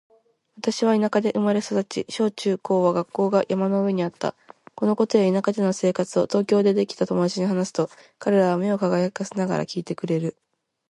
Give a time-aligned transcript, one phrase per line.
[0.57, 4.33] 私は田舎で生まれ育ち、小・中・高は学校が山の上にあった。
[4.73, 10.35] このことや田舎での生活を東京でできた友達に話すと、彼らは目を輝かせながら聞いてくれる。